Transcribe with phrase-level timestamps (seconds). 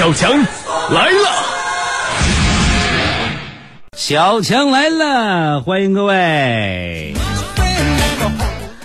[0.00, 1.28] 小强来了，
[3.94, 7.12] 小强来了，欢迎各位。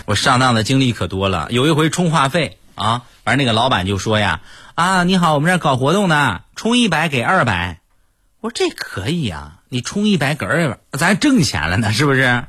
[0.06, 4.42] 我上当的经历可多了，有一回充话费啊，反正那个老板就说呀，
[4.74, 7.80] 啊你好，我们这儿搞活动呢，充一百给二百。
[8.42, 12.44] 我说这可以呀，你充一百给二百，咱挣钱了呢，是不是？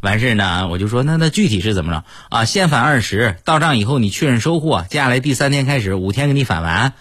[0.00, 2.44] 完事呢，我就说那那具体是怎么着啊？
[2.44, 6.92] 先返二十，到账以后你确认收货，接下来第三天开始五天给你返完。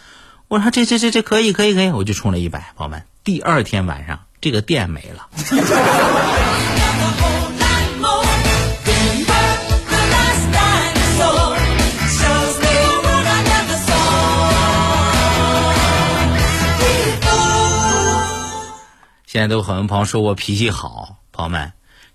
[0.52, 5.30] 我说这这这这可以可以可以，我就充了一百，朋友们，第二天晚上这个电没了。
[19.26, 21.72] 现在都有很多朋友说我脾气好，朋友们，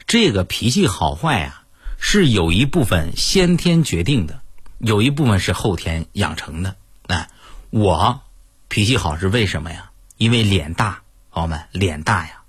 [0.06, 1.62] 这个脾气好坏呀、
[1.98, 4.42] 是有一部分先天决定的，
[4.76, 6.76] 有一部分是后天养成的。
[7.06, 7.30] 哎，
[7.70, 8.20] 我
[8.68, 9.90] 脾气好是为什么呀？
[10.16, 12.42] 因为脸大，朋友们，脸大呀，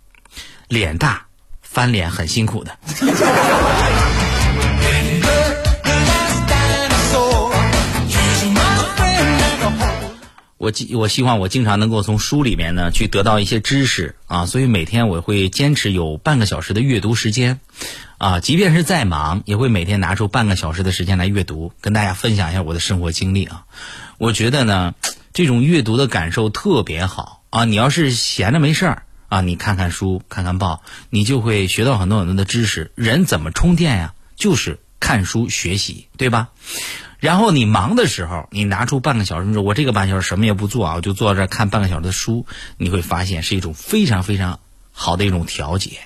[0.67, 1.27] 脸大
[1.61, 2.77] 翻脸很辛苦的。
[10.59, 17.59] 我希我希望我经常能够从书里面呢去得到一些知识啊，所以每天我会坚持有半个小时的阅读时间，
[18.17, 23.65] 啊，即便是再忙，也会每天拿出半个小时的时间来阅读，跟大家分享一下我的生活经历啊。
[24.17, 24.95] 我觉得呢，
[25.37, 27.63] 这种阅读的感受特别好啊。
[27.63, 32.89] 你要是闲着没事儿啊，你看看书，看看报，你就会学到很多很多的知识。
[32.95, 34.15] 人怎么充电呀？
[34.35, 36.49] 就是看书学习，对吧？
[37.19, 42.47] 然后你忙的时候，你拿出半个小时，我这个半小时什么也不做啊，我就坐在这看半个小时的书，
[42.79, 44.59] 你会发现是一种非常非常
[44.91, 45.99] 好的一种调节。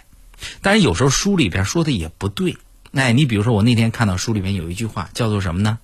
[0.61, 2.57] 但是有时候书里边说的也不对，
[2.91, 5.79] 哎，你比如说我那天看到书里面有一句话叫做什么呢？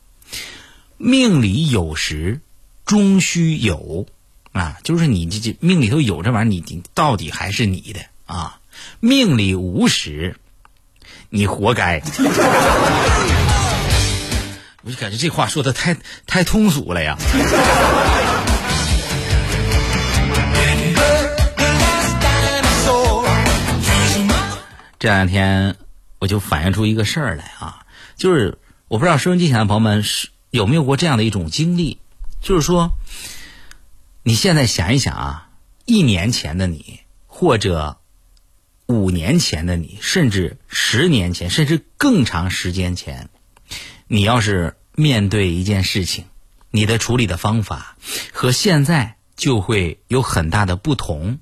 [0.97, 2.41] 命里有时
[2.87, 4.07] 终须有，
[4.53, 8.59] 啊，就是你这这命里头有这玩意儿，你你到底还是你的啊。
[9.01, 10.37] 命里无时，
[11.29, 12.01] 你活该。
[14.83, 17.17] 我就感觉这话说的太太通俗了呀。
[24.97, 25.75] 这两天
[26.19, 27.85] 我就反映出一个事儿来啊，
[28.15, 28.57] 就是
[28.87, 31.99] 我不知道收音机前的朋友们是有没有过这样的一种经历，
[32.47, 32.93] 就是说，
[34.23, 35.49] 你现在想一想啊，
[35.83, 37.97] 一年前的你，或者
[38.85, 43.27] 五年前的你，甚至十年前，甚至更长时间前。
[44.07, 46.23] 你要是面对一件事情，
[46.71, 47.97] 你的处理的方法
[48.31, 51.39] 和现在就会有很大的不同。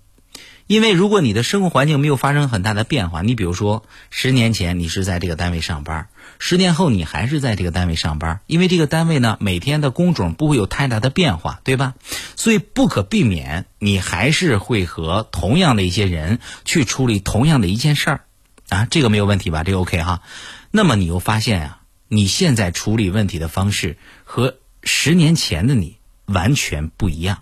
[0.66, 6.08] 因为如果你的生活环境没有发生很大的变化，你比如说十年前你是在这个单位上班，
[6.40, 11.94] 十年后你还是在这个单位上班，因为这个单位呢每天的工种不会有太大的变化，对吧？
[12.35, 18.22] 所以不可避免，你还是会和同样的一些人去处理同样的一件事儿，
[18.69, 19.63] 啊，这个没有问题吧？
[19.63, 20.22] 这个 OK 哈。
[20.72, 21.81] 那么你又发现啊。
[22.07, 27.41] 你现在处理问题的方式和十年前的你完全不一样，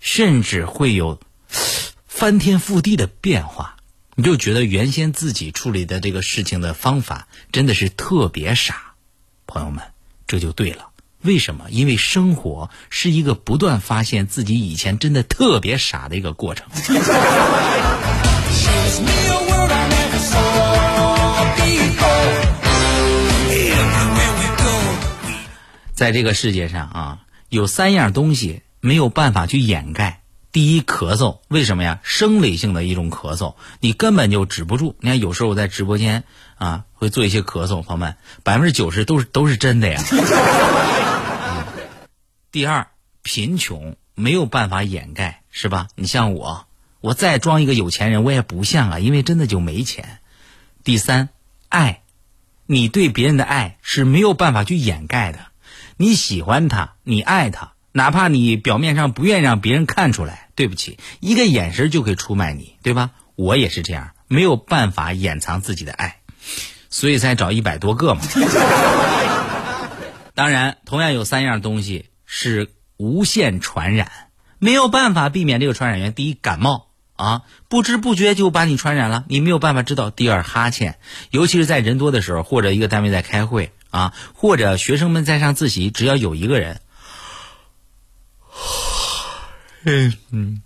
[0.00, 1.20] 甚至会有
[2.08, 3.76] 翻天覆地的变化。
[4.22, 8.94] 你就觉得原先自己处理的这个事情的方法真的是特别傻，
[9.48, 9.82] 朋友们，
[10.28, 10.90] 这就对了。
[11.22, 11.64] 为什么？
[11.70, 16.68] 因为生活是一个不断发现自己以前真的特别傻的一个过程。
[25.92, 27.18] 在这个世界上啊，
[27.48, 30.21] 有三样东西没有办法去掩盖。
[30.52, 32.00] 第一，咳嗽，为什么呀？
[32.02, 34.94] 生理性的一种咳嗽，你根本就止不住。
[35.00, 36.24] 你看，有时候我在直播间
[36.56, 40.02] 啊，会做一些咳嗽，朋友们，百分之九十都是都是真的呀。
[42.52, 42.88] 第二，
[43.22, 45.88] 贫穷没有办法掩盖，是吧？
[45.94, 46.66] 你像我，
[47.00, 50.18] 我再装一个有钱人，我也不像啊，因为真的就没钱。
[50.84, 51.30] 第三，
[51.70, 52.02] 爱，
[52.66, 55.38] 你对别人的爱是没有办法去掩盖的。
[55.96, 63.10] 你喜欢他，你爱他，哪怕你表面上不愿意让别人看出来，对不起，一个眼神就可以出卖你，对吧？
[63.34, 66.20] 我也是这样，没有办法掩藏自己的爱，
[66.90, 68.20] 所以才找一百多个嘛。
[70.34, 74.10] 当然，同样有三样东西是无限传染，
[74.58, 76.12] 没有办法避免这个传染源。
[76.12, 80.10] 第一，感冒啊，不知不觉就把你传染了，你没有办法知道。
[80.10, 80.98] 第二，哈欠，
[81.30, 83.72] 尤其是在人多的时候，或者一个单位在开会。
[83.92, 86.80] 啊，或者学生们在上自习，只要有一个人，
[89.84, 90.62] 嗯 嗯，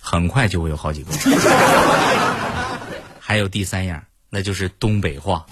[0.00, 1.12] 很快就会有好几个。
[3.18, 5.46] 还有第三样，那就是东北话。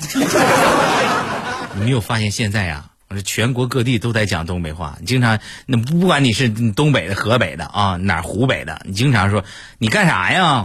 [1.75, 9.45] 你没有发现现在呀，我说全国各地都在讲东北话，你经常那不管你是东北的、河北的啊，哪湖北的，你经常说
[9.79, 10.65] 你干啥呀？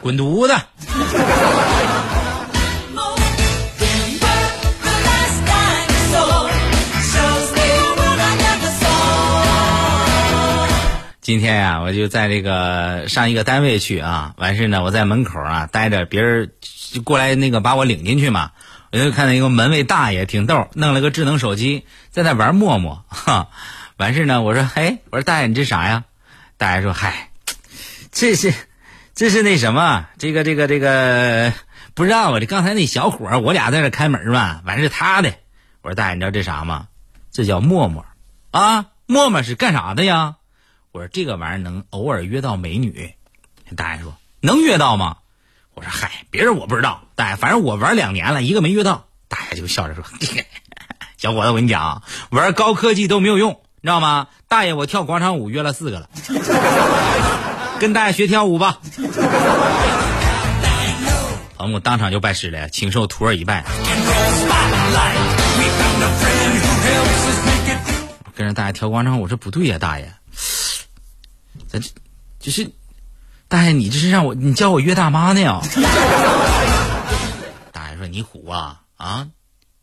[0.00, 0.54] 滚犊子！
[11.30, 16.50] 今天呀、我就在这个上一个单位去啊，完事呢，我在门口啊待着，别人
[16.90, 18.50] 就过来那个把我领进去嘛，
[18.90, 23.46] 我就看到一个门卫大爷挺逗，弄了个智能手机在那玩陌陌，哈，
[23.96, 26.02] 完事呢，我说，嘿，我说大爷你这啥呀？
[26.56, 27.30] 大爷说，嗨，
[28.10, 28.52] 这是
[29.14, 31.52] 这是那什么，这个这个这个
[31.94, 35.32] 不知道啊，这刚才那小伙我俩在这开门嘛，完事他的，
[35.82, 36.88] 我说大爷你知道这啥吗？
[37.30, 38.04] 这叫陌陌
[38.50, 40.34] 啊，陌陌是干啥的呀？
[40.92, 43.14] 我说这个玩意儿能偶尔约到美女，
[43.76, 45.18] 大爷说能约到吗？
[45.74, 49.06] 我说嗨，别人我不知道，大爷反正我玩两年了，一个没约到。
[49.28, 50.02] 大爷就笑着说
[51.16, 54.26] ：“小伙子，我跟你讲，玩高科技都没有用，你知道吗？
[54.48, 56.10] 大爷，我跳广场舞约了四个了，
[57.78, 58.80] 跟大爷学跳舞吧。”
[61.56, 63.64] 朋友当场就拜师了，请受徒儿一拜。
[68.34, 70.12] 跟着大爷跳广场舞，我说不对呀、大爷，
[71.70, 71.88] 咱这
[72.40, 72.72] 就是
[73.46, 75.60] 大爷，你这是让我你叫我约大妈呢呀？
[77.70, 79.28] 大爷说你虎啊啊！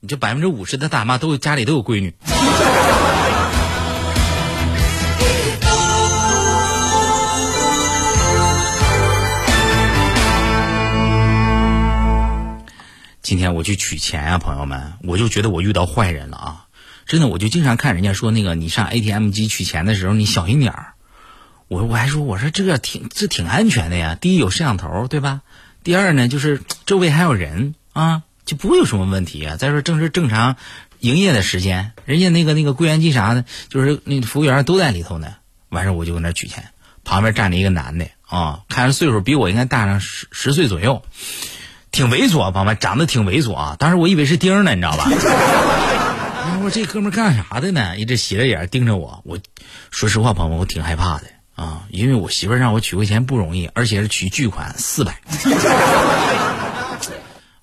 [0.01, 2.13] 你这百分之五十的大妈都有家里都有闺女。
[13.21, 16.65] 今天我去取钱啊，朋友们，我就觉得我遇到坏人了啊！
[17.05, 20.95] 真的，我就经常看人家说那个，你上 ATM 机取钱的时候，你小心点儿。
[21.67, 24.17] 我我还说，我说这个挺这挺安全的呀。
[24.19, 25.41] 第一有摄像头，对吧？
[25.83, 29.55] 第二呢，就是周围还有人啊，就不会有什么问题啊。
[29.57, 30.55] 再说正是正常
[30.99, 35.35] 营业的时间，人家那个那个柜员机啥的，就是那服务员都在里头呢。
[35.69, 36.69] 完事儿我就搁那取钱，
[37.03, 41.03] 旁边站着一个男的啊，看着岁数比我应该大上十十岁左右，
[41.91, 43.75] 挺猥琐，朋友们长得挺猥琐啊。
[43.77, 45.09] 当时我以为是丁儿呢，你知道吧？
[46.57, 47.97] 我说这哥们干啥的呢？
[47.97, 49.21] 一直斜着眼盯着我。
[49.25, 49.37] 我
[49.91, 51.23] 说实话，朋友们，我挺害怕的
[51.57, 55.19] 啊，因为我媳妇让我取回钱不容易，而且是取巨款四百。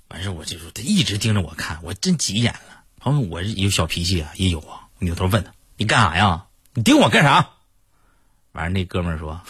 [0.08, 2.82] 完事我就说他一直盯着我看，我真急眼了。
[2.98, 4.90] 朋友，我有小脾气啊，也有啊。
[4.98, 6.46] 我扭头问他：“你干啥呀？
[6.74, 7.50] 你盯我干啥？”
[8.52, 9.40] 完事那哥们儿说：“，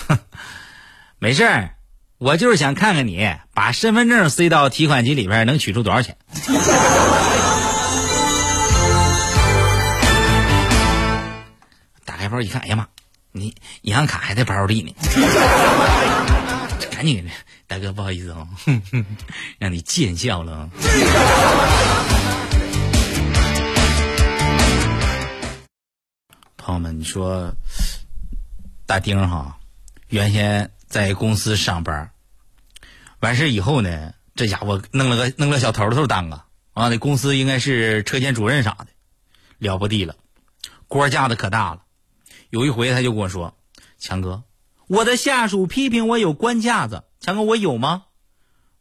[1.19, 1.76] 没事儿，
[2.19, 6.19] 我就是想看看你把身份证塞到提款机里边能取出多少钱。
[12.05, 12.87] ”打开包一看，哎呀妈，
[13.36, 13.52] 你
[13.82, 14.94] 银行卡还在包里呢，
[16.92, 17.32] 赶紧的，
[17.66, 19.04] 大哥不好意思啊、哼哼
[19.58, 20.70] 让你见笑了。
[26.56, 27.52] 朋友们，你说
[28.86, 29.58] 大丁哈，
[30.10, 32.12] 原先在公司上班，
[33.19, 38.86] 完事以后呢，这家伙弄了个弄了小头头当啊，啊，那公司应该是车间主任啥的，
[39.58, 40.14] 了不地了，
[40.86, 41.81] 官架子可大了。
[42.55, 43.56] 有一回他就跟我说
[43.99, 44.45] ：“强哥，
[44.87, 48.05] 我的下属批评我有官架子，强哥我有吗？”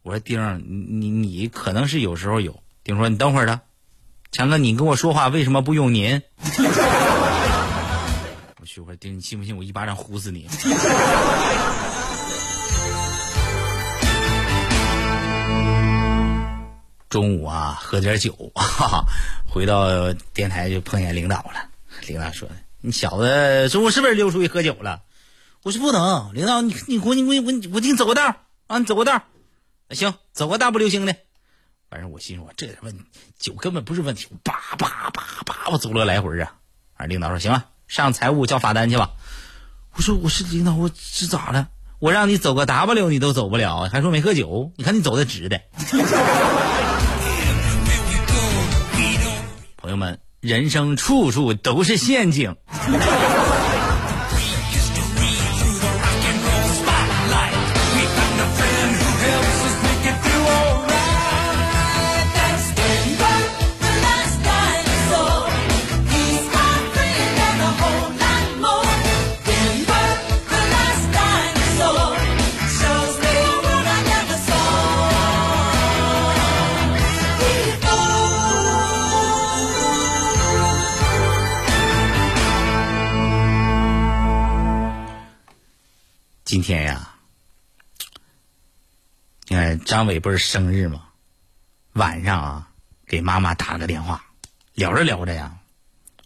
[0.02, 0.62] 我说：“丁，
[1.00, 3.62] 你你可能是有时候有。”丁说：“你等会儿的，
[4.30, 6.22] 强哥，你跟我说话为什么不用您？”
[8.60, 10.46] 我去，我说丁，你信不信我一巴掌呼死你？
[17.10, 19.04] 中午啊，喝点酒，哈哈，
[19.48, 21.68] 回到电台就碰见领导了。
[22.06, 22.48] 领导说
[22.84, 25.00] ：“你小子中午是不是溜出去喝酒了？”
[25.64, 28.36] 我说：“不能，领导，你你我你我我我给你走个道
[28.66, 29.22] 啊，你走个道。
[29.88, 31.16] 行，走个大步流星的。
[31.88, 32.94] 反正我心说这点问
[33.38, 36.56] 酒根本不是问题，叭叭叭叭，我走了来回啊。
[36.92, 39.12] 而领导说：“行了，上财务交罚单去吧。”
[39.96, 41.68] 我说：“我是领导，我是咋了？
[42.00, 44.70] 我让你走个 W 你都走不了，还说没喝酒？
[44.76, 45.58] 你看你走的直的。
[49.78, 52.54] ”朋友们，人生处处都是陷阱。
[86.54, 87.16] 今天呀，
[89.48, 91.08] 你看张伟不是生日吗？
[91.94, 92.68] 晚上啊，
[93.08, 94.24] 给妈妈打了个电话，
[94.72, 95.58] 聊着聊着呀，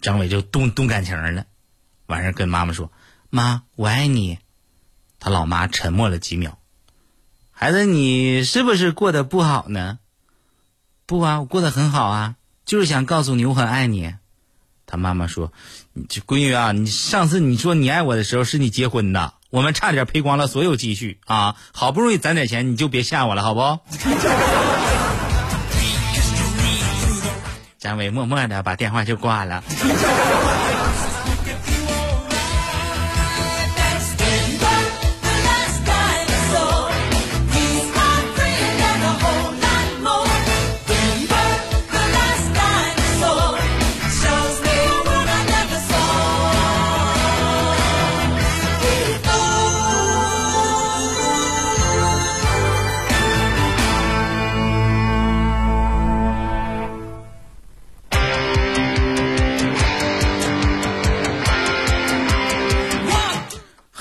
[0.02, 1.46] 张伟就动动感情了，
[2.04, 2.92] 完事跟妈妈说
[3.30, 4.38] ：“妈，我爱你。”
[5.18, 6.58] 他老妈沉默了几秒，
[7.50, 9.98] 孩子，你是不是过得不好呢？
[11.06, 14.14] 不啊，我过得很好啊，就是想告诉你我很爱你。
[14.90, 15.52] 他妈妈说
[15.92, 23.60] ：“你这闺女啊，你上次你说你爱我的时候是你结婚的，我们差点赔光了所有积蓄啊，好不容易攒点钱，你就别吓我了，好不？”
[27.78, 29.62] 张伟默默的把电话就挂了。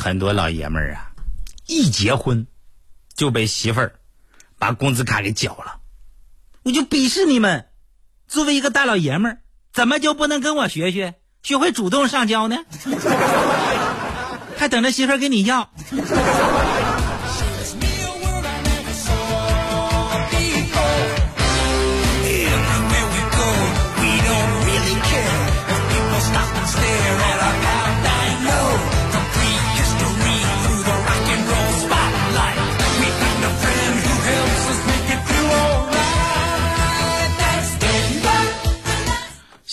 [0.08, 1.12] 很多老爷们儿啊，
[1.66, 2.48] 一结婚
[3.14, 4.00] 就被媳妇儿
[4.58, 5.82] 把工资卡给缴了，
[6.64, 7.66] 我就鄙视你们！
[8.26, 9.40] 作为一个大老爷们儿，
[9.74, 12.56] 怎么就不能跟我学学，学会主动上交呢？
[14.56, 15.70] 还等着媳妇儿给你要？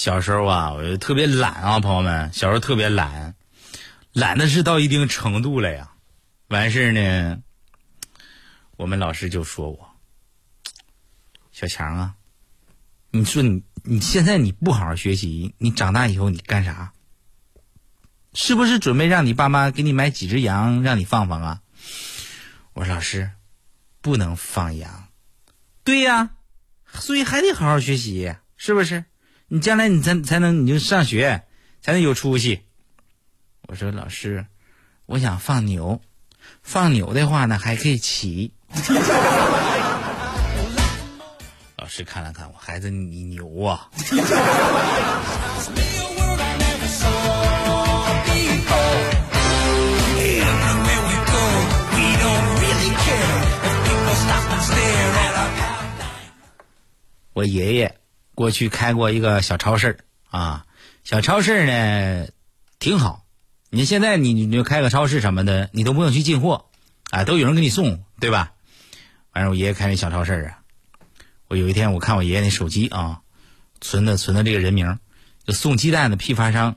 [0.05, 3.35] 小时候啊，我就特别懒啊，朋友们，小时候特别懒，
[4.13, 5.93] 懒的是到一定程度了呀。
[6.49, 7.39] 完事呢，
[8.77, 9.97] 我们老师就说我，
[11.53, 12.17] 小强啊，
[13.13, 16.93] 你说你你现在你不好好学习，你长大以后你干啥？
[18.35, 21.63] 是不是准备让你爸妈给你买几只羊让你放放啊？
[22.75, 23.31] 我说老师，
[24.03, 25.09] 不能放羊。
[25.83, 26.29] 对呀，
[26.93, 29.07] 所以还得好好学习，是不是？
[29.49, 31.43] 你将来你才才能你就上学，
[31.83, 32.63] 才能有出息。
[33.69, 34.47] 我说老师，
[35.07, 36.01] 我想放牛，
[36.63, 38.53] 放牛的话呢还可以骑。
[41.77, 43.91] 老师看了看我，孩子你牛啊！
[57.35, 57.95] 我爷爷。
[58.35, 59.99] 过去开过一个小超市
[60.29, 60.67] 啊，
[61.05, 62.29] 小超市呢
[62.79, 63.25] 挺好。
[63.71, 66.67] 你现在你你就开个超市什么的，你都不用去进货，
[67.11, 68.53] 啊，都有人给你送，对吧？
[69.33, 70.59] 反正我爷爷开那小超市啊，
[71.49, 73.21] 我有一天我看我爷爷那手机啊，
[73.81, 74.99] 存的存的这个人名，
[75.45, 76.77] 就送鸡蛋的批发商，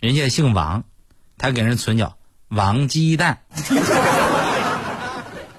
[0.00, 0.84] 人家姓王，
[1.36, 3.42] 他给人存叫王鸡蛋。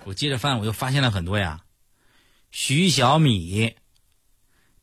[0.06, 1.60] 我接着翻，我就发现了很多呀，
[2.52, 3.76] 徐小米。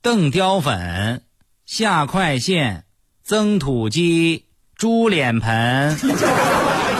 [0.07, 1.25] 邓雕粉、
[1.65, 2.85] 下快线、
[3.25, 4.45] 增土机、
[4.77, 5.99] 猪脸盆。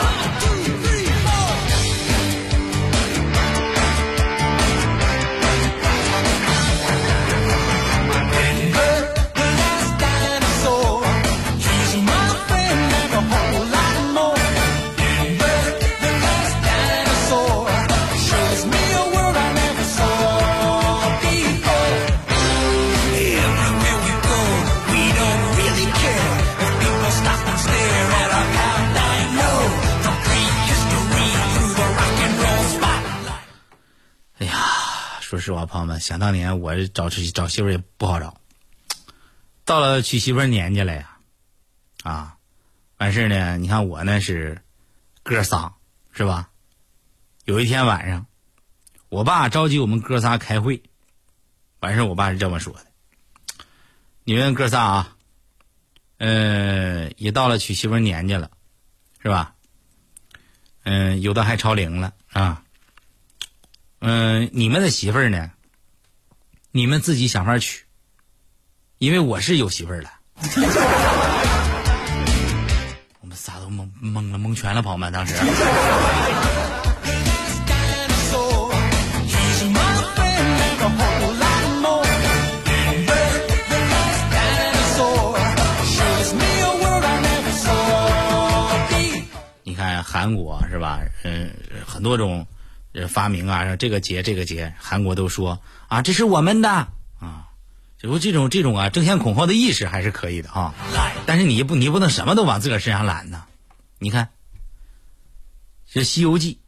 [35.47, 38.41] 实话，朋友们，想当年我找找媳妇也不好找，
[39.63, 41.17] 到了娶媳妇年纪了呀，
[42.03, 42.37] 啊，
[42.97, 44.61] 完事呢，你看我呢是
[45.23, 45.73] 哥仨，
[46.11, 46.49] 是吧？
[47.45, 48.25] 有一天晚上，
[49.07, 50.83] 我爸召集我们哥仨开会，
[51.79, 52.85] 完事我爸是这么说的
[54.25, 55.15] ：“你们哥仨啊，
[56.17, 58.51] 嗯，也到了娶媳妇年纪了，
[59.21, 59.55] 是吧？
[60.83, 62.63] 嗯，有的还超龄了啊。”
[64.09, 65.51] 嗯，你们的媳妇儿呢？
[66.71, 67.83] 你们自己想法娶，
[68.99, 70.09] 因为我是有媳妇儿了。
[73.19, 75.35] 我们仨都蒙蒙了，蒙圈了，朋友们，当时。
[89.63, 91.01] 你看韩国是吧？
[91.25, 91.51] 嗯，
[91.85, 92.47] 很多种。
[93.05, 96.69] 发明啊，这个节这个节，韩国都说啊，这是我们的
[97.19, 97.49] 啊，
[97.99, 100.73] 就这种这种啊争先恐后的意识还是可以的啊，
[101.27, 103.43] 但是你不你不能什么都往自个儿身上揽呢。
[103.99, 104.29] 你看，
[105.91, 106.59] 这《西游记》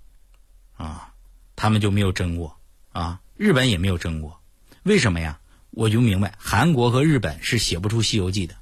[0.83, 1.13] 啊，
[1.55, 2.59] 他们就没有争过
[2.91, 4.39] 啊，日本也没有争过，
[4.83, 5.39] 为什么呀？
[5.71, 8.55] 我就明白，韩国和日本是写不出《西游记》的。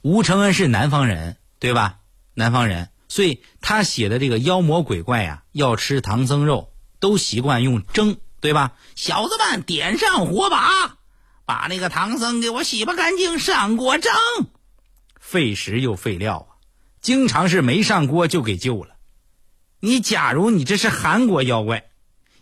[0.00, 1.98] 吴承恩是南方人，对吧？
[2.34, 6.69] 南方人，所以他写的这个妖魔鬼怪呀，要吃唐僧肉，
[7.00, 8.72] 都习惯用蒸，对吧？
[8.94, 10.98] 小子们，点上火把，
[11.44, 14.12] 把那个唐僧给我洗吧干净，上锅蒸。
[15.18, 16.60] 费时又费料啊，
[17.00, 18.94] 经常是没上锅就给救了。
[19.80, 21.86] 你假如你这是韩国妖怪。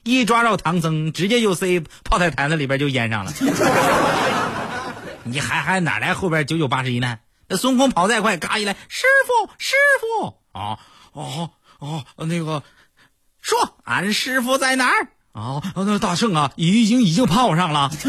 [0.05, 3.33] 一抓着唐僧，直接就塞泡菜坛子里边就腌上了。
[5.25, 7.21] 你还还哪来后边九九八十一难？
[7.47, 10.79] 那孙悟空跑再快，嘎一来，师傅师傅啊
[11.12, 12.62] 哦哦那个
[13.49, 15.09] 说俺师傅在哪儿？
[15.33, 17.90] 哦那大圣啊，已经已经泡上了，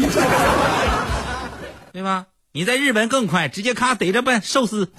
[1.92, 2.26] 对吧？
[2.52, 4.92] 你在日本更快，直接咔逮着奔寿司，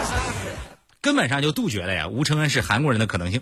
[1.00, 3.40] 根本上就杜绝了呀吴承恩是韩国人的可能性。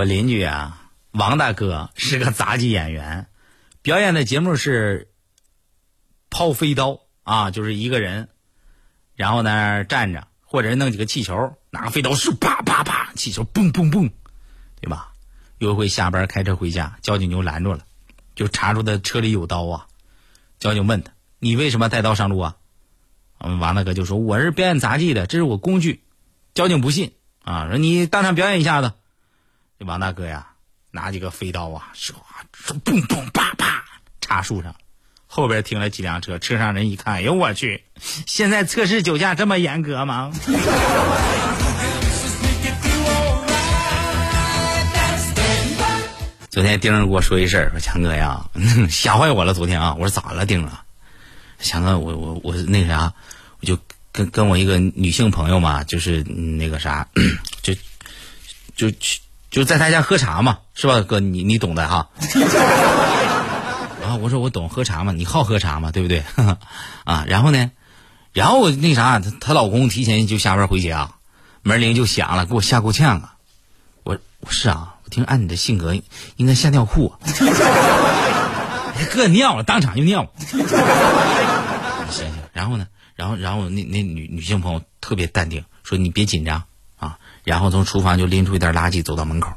[0.00, 3.26] 我邻居啊，王大哥是个杂技演员，
[3.82, 5.10] 表演的节目是
[6.30, 8.30] 抛飞刀啊，就是一个人，
[9.14, 14.10] 然后呢站着，或者弄几个气球，拿个飞刀嗖啪啪啪，气球嘣嘣嘣，
[14.80, 15.12] 对吧？
[15.58, 17.84] 有一回下班开车回家，交警就拦住了，
[18.34, 19.86] 就查出他车里有刀啊。
[20.58, 22.56] 交警问他：“你为什么带刀上路啊？”
[23.36, 26.04] 王大哥就说：“我是表演杂技的，这是我工具。”
[26.54, 27.12] 交警不信
[27.44, 28.94] 啊，说：“你当场表演一下子。”
[29.80, 30.46] 这王大哥呀，
[30.90, 32.12] 拿几个飞刀啊，唰
[32.52, 33.82] 唰嘣嘣啪啪
[34.20, 34.74] 插树上，
[35.26, 37.82] 后边停了几辆车，车上人一看，哎呦我去，
[38.26, 40.30] 现在测试酒驾这么严格吗？
[46.50, 48.50] 昨天丁儿给我说一事儿，说强哥呀，
[48.90, 49.54] 吓坏我了。
[49.54, 50.70] 昨天啊，我说咋了，丁儿？
[51.58, 53.14] 强哥，我我我那个啥，
[53.60, 53.78] 我就
[54.12, 57.08] 跟跟我一个女性朋友嘛，就是那个啥，
[57.62, 57.74] 就
[58.76, 59.20] 就去。
[59.50, 61.18] 就在他家喝茶嘛，是吧，哥？
[61.20, 62.08] 你你懂的哈。
[64.00, 66.22] 然后，我说我懂喝茶嘛，你好喝茶嘛，对不对？
[67.04, 67.70] 啊，然后呢，
[68.32, 71.12] 然后那啥，她她老公提前就下班回家，
[71.62, 73.34] 门铃就响了，给我吓够呛啊。
[74.04, 75.94] 我我是啊，我听按你的性格
[76.36, 77.12] 应该吓尿裤。
[79.12, 80.30] 哥尿了，当场就尿。
[80.46, 80.64] 行
[82.10, 82.86] 行，然后呢，
[83.16, 86.62] 然后然后那那女女性朋友特别淡定，说你别紧张。
[87.44, 89.52] 然后从厨房就拎出一袋垃圾走到门口，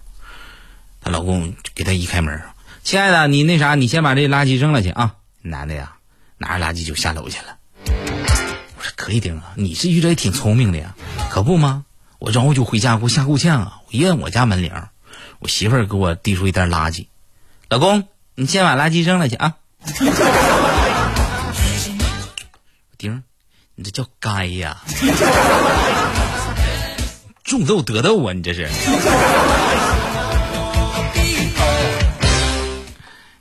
[1.02, 2.42] 她老公给她一开门，
[2.84, 5.16] 亲爱的，你那啥，你先把这垃圾扔了去啊。
[5.42, 5.94] 男的呀，
[6.38, 7.58] 拿着垃圾就下楼去了。
[8.78, 10.96] 我说可以顶啊，你这遇着也挺聪明的呀，
[11.30, 11.86] 可不吗？
[12.20, 13.82] 我然后就回家给我吓够呛啊！
[13.88, 14.72] 我一摁我家门铃，
[15.40, 17.08] 我媳妇儿给我递出一袋垃圾，
[17.68, 19.56] 老公，你先把垃圾扔了去啊。
[22.98, 23.24] 丁，
[23.76, 24.82] 你这叫该呀。
[27.54, 28.34] 种豆得豆啊！
[28.34, 28.68] 你这是。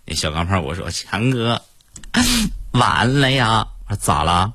[0.04, 1.62] 那小钢炮，我说强哥，
[2.72, 3.68] 完了呀！
[3.88, 4.52] 我说咋了？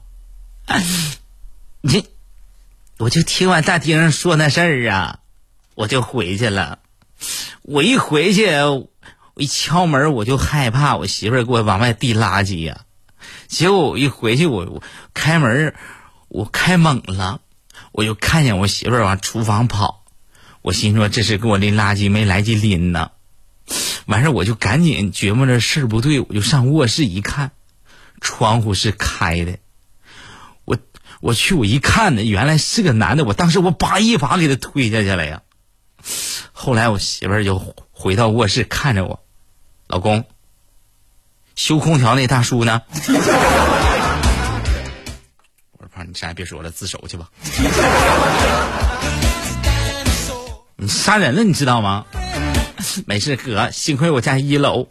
[1.81, 2.05] 你，
[2.99, 5.19] 我就听完大丁说那事儿啊，
[5.73, 6.77] 我就回去了。
[7.63, 8.87] 我一回去，我
[9.35, 12.81] 一敲门，我就害怕我媳妇给我往外递垃圾呀。
[13.47, 14.83] 结果我一回去，我我
[15.15, 15.73] 开门，
[16.27, 17.41] 我开猛了。
[17.97, 20.05] 我就看见我媳妇儿往厨房跑，
[20.61, 23.09] 我心说这是给我拎垃圾没来及拎呢。
[24.05, 27.53] 完事儿我就赶紧觉摸着事儿不对，我就上卧室一看，
[28.21, 29.57] 窗户是开的。
[30.63, 30.77] 我
[31.21, 33.25] 我去我一看呢，原来是个男的。
[33.25, 35.41] 我当时我叭一把给他推下去了呀。
[36.51, 39.23] 后来我媳妇儿就回到卧室看着我，
[39.87, 40.25] 老公，
[41.55, 42.83] 修空调那大叔呢？
[46.07, 47.27] 你啥也别说了，自首去吧。
[50.77, 52.05] 你杀人了，你知道吗？
[53.05, 54.87] 没事，哥，幸亏我家一楼。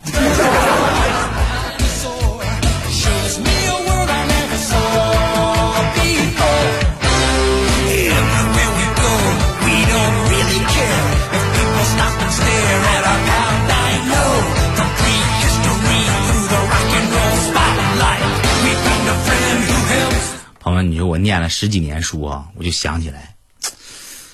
[20.82, 23.36] 你说我念了十几年书啊，我就想起来，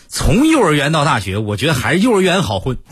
[0.08, 2.78] 从幼儿园到大学，我觉得还是幼儿园好混。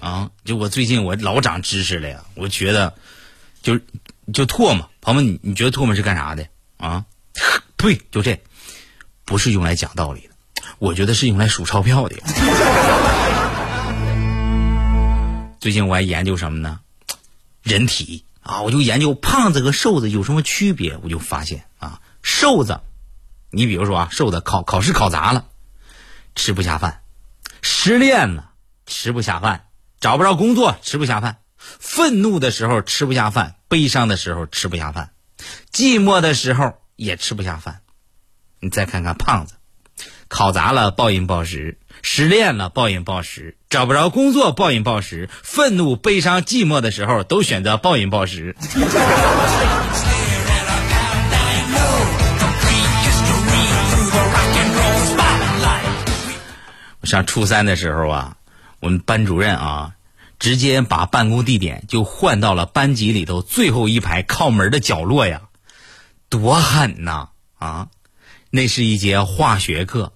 [0.00, 2.94] 啊，就我最近我老长知识了呀，我觉得，
[3.62, 3.78] 就
[4.32, 7.04] 就唾沫，朋友们，你你觉得唾沫是干啥的啊？
[7.76, 8.40] 对，就这，
[9.24, 10.30] 不是用来讲道理的，
[10.78, 12.16] 我觉得是用来数钞票的。
[15.58, 16.80] 最近我还研究什么呢？
[17.62, 20.96] 人体啊，我就研究胖子和瘦子有什么区别。
[21.02, 22.80] 我就发现啊，瘦子，
[23.50, 25.46] 你比如说啊，瘦子考考试考砸了，
[26.36, 27.00] 吃不下饭；
[27.60, 28.52] 失恋了，
[28.86, 29.66] 吃不下饭；
[29.98, 35.08] 找不着工作，吃不下饭；愤怒的时候吃不下饭；悲伤的时候吃不下饭；
[35.72, 37.80] 寂寞的时候也吃不下饭。
[38.60, 39.54] 你再看看胖子，
[40.28, 41.80] 考砸了暴饮暴食。
[42.02, 48.54] 失恋了，暴饮暴食；找不着工作，暴饮暴食；愤怒、悲伤、寂寞的时候，都选择暴饮暴食。
[57.00, 58.36] 我上初三的时候啊，
[58.80, 59.92] 我们班主任啊，
[60.38, 65.42] 直接把办公地点就换到了班级里头最后一排靠门的角落呀，
[66.28, 67.28] 多狠呐！
[67.58, 67.88] 啊，
[68.50, 70.12] 那是一节化学课。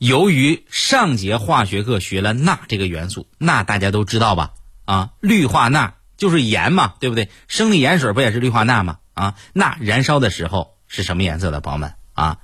[0.00, 4.54] 由于上节化学课学了钠这个元素，钠大家都知道吧？
[4.86, 7.28] 啊，氯化钠就是盐嘛，对不对？
[7.48, 8.98] 生理盐水不也是氯化钠吗？
[9.12, 11.92] 啊，钠燃烧的时候是什么颜色的，朋友们？
[12.14, 12.38] 啊，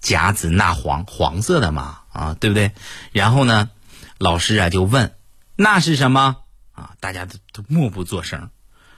[0.00, 2.70] 甲子钠黄，黄色的嘛，啊，对不对？
[3.10, 3.70] 然后呢，
[4.18, 5.12] 老师啊就问，
[5.56, 6.36] 钠是什么？
[6.70, 8.50] 啊，大家都都默不作声。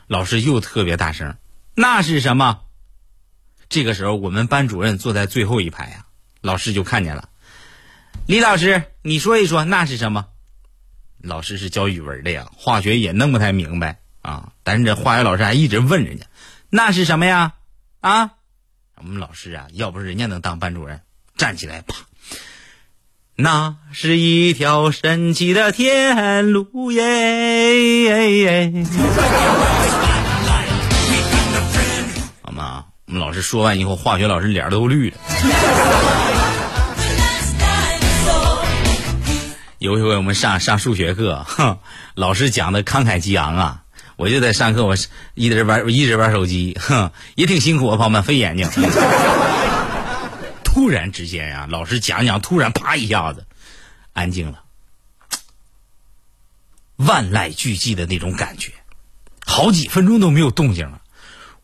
[0.06, 1.38] 老师又特别大声，
[1.74, 2.60] 钠是什么？
[3.70, 6.04] 这个时候我们班主任坐在最后一排呀，
[6.42, 7.30] 老师就看见了。
[8.26, 10.26] 李老师，你说一说那是什么？
[11.20, 14.52] 老师是教语文的呀，化学也弄不太明白啊。
[14.62, 16.26] 但是这化学老师还一直问人家，
[16.70, 17.52] 那是什么呀？
[18.00, 18.30] 啊，
[18.96, 21.00] 我们老师啊，要不是人家能当班主任，
[21.36, 21.94] 站起来啪，
[23.36, 28.72] 那是一条神奇的天路耶。
[32.42, 32.86] 好吗？
[33.06, 35.16] 我们老师说完以后，化学老师脸都绿了。
[39.82, 41.80] 有一回我们上上数学课，哼，
[42.14, 43.82] 老师讲的慷慨激昂啊，
[44.14, 44.96] 我就在上课，我
[45.34, 48.68] 一直玩一直玩手机，哼， 也挺辛苦啊，朋友们，费眼睛。
[50.62, 53.44] 突然之间呀，老师讲讲，突然啪一下子，
[54.12, 54.62] 安静了，
[56.94, 58.72] 万籁俱寂的那种感觉，
[59.44, 61.00] 好几分钟都没有动静了。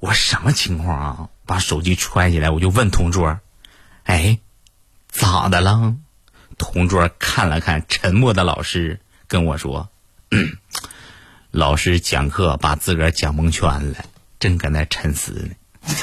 [0.01, 1.29] 我什么情况啊？
[1.47, 3.39] 把手机揣起来，我就问同桌
[4.03, 4.41] ：“哎，
[5.09, 5.95] 咋的了？”
[6.59, 9.89] 同桌看了看沉默的老师，跟我说
[11.51, 14.05] ：“老师讲课把自个儿讲蒙圈了，
[14.39, 15.55] 正搁那沉思呢。”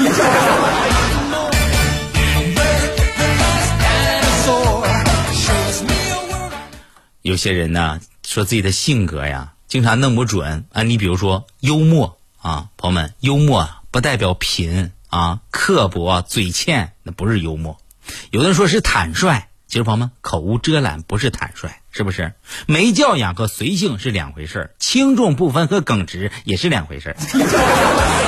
[7.22, 10.84] 有些人呢，说自己的性格呀，经常弄不准啊。
[10.84, 17.80] 你比如说幽默啊，朋友们，幽默不代表贫啊，刻薄、嘴欠那不是幽默。
[18.30, 19.50] 有的人说是坦率。
[19.76, 22.32] 其实朋友们，口无遮拦不是坦率，是不是？
[22.66, 28.25] 没教养和随性是两回事儿，轻重不分和耿直也是两回事儿。